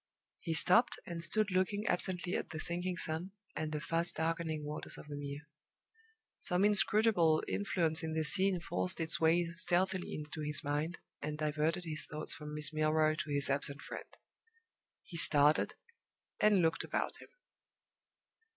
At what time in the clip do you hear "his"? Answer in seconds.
10.41-10.63, 11.85-12.07, 13.31-13.47